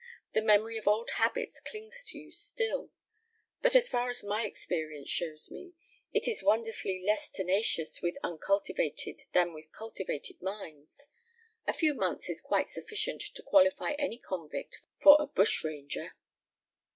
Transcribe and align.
The 0.33 0.41
memory 0.41 0.79
of 0.79 0.87
old 0.87 1.11
habits 1.11 1.59
clings 1.59 2.03
to 2.07 2.17
you 2.17 2.31
still; 2.31 2.89
but 3.61 3.75
as 3.75 3.87
far 3.87 4.09
as 4.09 4.23
my 4.23 4.47
experience 4.47 5.09
shows 5.09 5.51
me, 5.51 5.73
it 6.11 6.27
is 6.27 6.41
wonderfully 6.41 7.03
less 7.05 7.29
tenacious 7.29 8.01
with 8.01 8.17
uncultivated 8.23 9.19
than 9.33 9.53
with 9.53 9.71
cultivated 9.71 10.41
minds. 10.41 11.05
A 11.67 11.73
few 11.73 11.93
months 11.93 12.31
is 12.31 12.41
quite 12.41 12.67
sufficient 12.67 13.21
to 13.21 13.43
qualify 13.43 13.91
any 13.99 14.17
convict 14.17 14.81
for 14.99 15.17
a 15.21 15.27
bushranger." 15.27 16.15